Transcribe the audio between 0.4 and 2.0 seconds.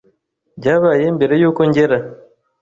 Byabaye mbere yuko ngera.